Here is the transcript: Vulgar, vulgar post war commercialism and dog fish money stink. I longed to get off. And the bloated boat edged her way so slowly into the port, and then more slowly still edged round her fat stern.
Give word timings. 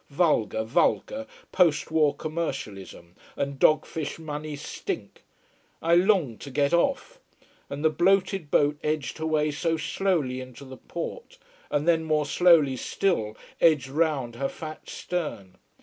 Vulgar, 0.09 0.63
vulgar 0.63 1.27
post 1.51 1.91
war 1.91 2.15
commercialism 2.15 3.11
and 3.35 3.59
dog 3.59 3.85
fish 3.85 4.17
money 4.17 4.55
stink. 4.55 5.23
I 5.79 5.93
longed 5.93 6.41
to 6.41 6.49
get 6.49 6.73
off. 6.73 7.19
And 7.69 7.85
the 7.85 7.91
bloated 7.91 8.49
boat 8.49 8.79
edged 8.83 9.19
her 9.19 9.27
way 9.27 9.51
so 9.51 9.77
slowly 9.77 10.41
into 10.41 10.65
the 10.65 10.77
port, 10.77 11.37
and 11.69 11.87
then 11.87 12.03
more 12.03 12.25
slowly 12.25 12.77
still 12.77 13.37
edged 13.61 13.89
round 13.89 14.37
her 14.37 14.49
fat 14.49 14.89
stern. 14.89 15.57